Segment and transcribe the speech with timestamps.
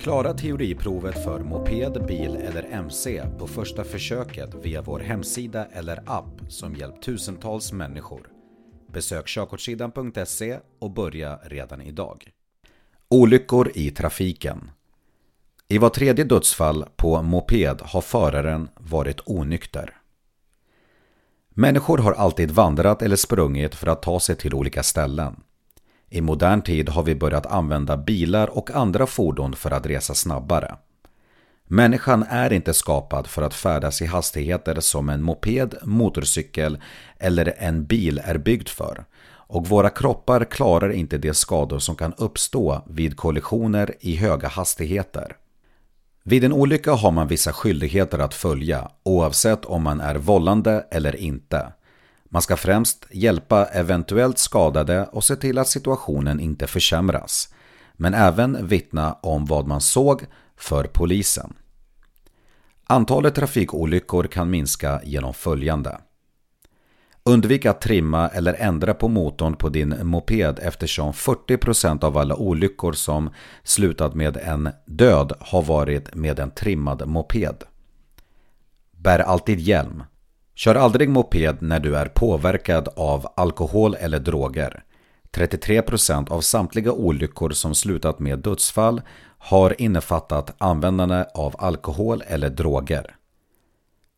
[0.00, 6.40] Klara teoriprovet för moped, bil eller MC på första försöket via vår hemsida eller app
[6.48, 8.28] som hjälpt tusentals människor.
[8.92, 12.30] Besök körkortssidan.se och börja redan idag.
[13.08, 14.70] Olyckor i trafiken
[15.68, 19.96] I var tredje dödsfall på moped har föraren varit onykter.
[21.48, 25.36] Människor har alltid vandrat eller sprungit för att ta sig till olika ställen.
[26.10, 30.76] I modern tid har vi börjat använda bilar och andra fordon för att resa snabbare.
[31.66, 36.78] Människan är inte skapad för att färdas i hastigheter som en moped, motorcykel
[37.18, 39.04] eller en bil är byggd för.
[39.32, 45.36] Och våra kroppar klarar inte de skador som kan uppstå vid kollisioner i höga hastigheter.
[46.22, 51.16] Vid en olycka har man vissa skyldigheter att följa oavsett om man är vållande eller
[51.16, 51.72] inte.
[52.32, 57.54] Man ska främst hjälpa eventuellt skadade och se till att situationen inte försämras.
[57.92, 60.22] Men även vittna om vad man såg
[60.56, 61.52] för polisen.
[62.86, 66.00] Antalet trafikolyckor kan minska genom följande.
[67.24, 72.92] Undvik att trimma eller ändra på motorn på din moped eftersom 40% av alla olyckor
[72.92, 73.30] som
[73.62, 77.64] slutat med en död har varit med en trimmad moped.
[78.96, 80.02] Bär alltid hjälm.
[80.60, 84.84] Kör aldrig moped när du är påverkad av alkohol eller droger.
[85.32, 89.02] 33% av samtliga olyckor som slutat med dödsfall
[89.38, 93.16] har innefattat användande av alkohol eller droger.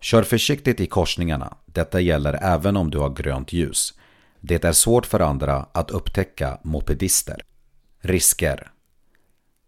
[0.00, 1.56] Kör försiktigt i korsningarna.
[1.66, 3.94] Detta gäller även om du har grönt ljus.
[4.40, 7.42] Det är svårt för andra att upptäcka mopedister.
[8.00, 8.70] Risker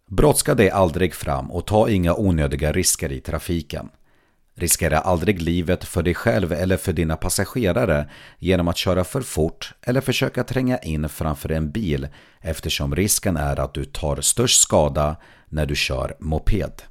[0.06, 3.90] Brådska dig aldrig fram och ta inga onödiga risker i trafiken.
[4.60, 8.08] Riskera aldrig livet för dig själv eller för dina passagerare
[8.38, 12.08] genom att köra för fort eller försöka tränga in framför en bil
[12.40, 15.16] eftersom risken är att du tar störst skada
[15.48, 16.82] när du kör moped.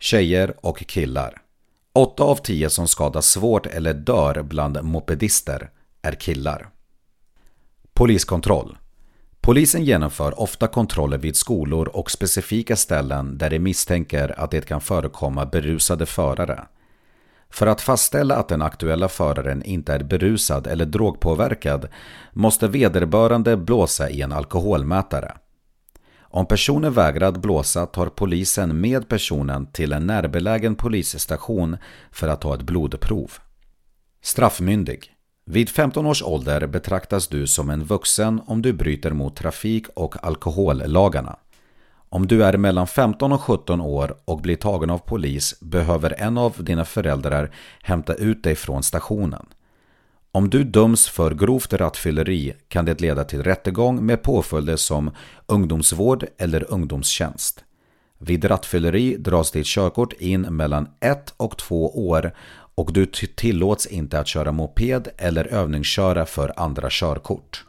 [0.00, 1.42] Tjejer och killar
[1.94, 5.70] 8 av 10 som skadas svårt eller dör bland mopedister
[6.02, 6.68] är killar.
[7.92, 8.76] Poliskontroll
[9.40, 14.80] Polisen genomför ofta kontroller vid skolor och specifika ställen där de misstänker att det kan
[14.80, 16.66] förekomma berusade förare.
[17.50, 21.88] För att fastställa att den aktuella föraren inte är berusad eller drogpåverkad
[22.32, 25.32] måste vederbörande blåsa i en alkoholmätare.
[26.32, 31.76] Om personen vägrar att blåsa tar polisen med personen till en närbelägen polisstation
[32.12, 33.30] för att ta ett blodprov.
[34.22, 35.14] Straffmyndig.
[35.46, 40.24] Vid 15 års ålder betraktas du som en vuxen om du bryter mot trafik och
[40.24, 41.36] alkohollagarna.
[42.12, 46.38] Om du är mellan 15 och 17 år och blir tagen av polis behöver en
[46.38, 47.50] av dina föräldrar
[47.82, 49.46] hämta ut dig från stationen.
[50.32, 55.10] Om du döms för grovt rattfylleri kan det leda till rättegång med påföljder som
[55.46, 57.64] ungdomsvård eller ungdomstjänst.
[58.18, 62.32] Vid rattfylleri dras ditt körkort in mellan 1 och 2 år
[62.74, 67.64] och du tillåts inte att köra moped eller övningsköra för andra körkort.